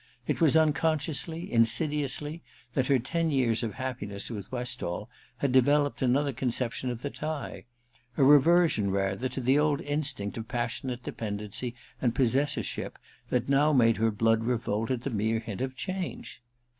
It 0.25 0.41
was 0.41 0.57
unconsciously, 0.57 1.47
insidi 1.53 2.03
ously, 2.03 2.41
that 2.73 2.87
her 2.87 2.97
ten 2.97 3.29
years 3.29 3.61
of 3.61 3.75
happiness 3.75 4.31
with 4.31 4.51
Westall 4.51 5.07
had 5.37 5.51
developed 5.51 6.01
another 6.01 6.33
conception 6.33 6.89
of 6.89 7.03
the 7.03 7.11
tie; 7.11 7.65
a 8.17 8.23
reversion, 8.23 8.89
rather, 8.89 9.29
to 9.29 9.39
the 9.39 9.59
old 9.59 9.79
instinct 9.81 10.39
of 10.39 10.47
passionate 10.47 11.03
dependency 11.03 11.75
and 12.01 12.15
possessorship 12.15 12.97
that 13.29 13.47
now 13.47 13.73
made 13.73 13.97
her 13.97 14.09
blood 14.09 14.43
revolt 14.45 14.89
at 14.89 15.03
the 15.03 15.11
mere 15.11 15.37
hint 15.39 15.61
of 15.61 15.75
change. 15.75 16.41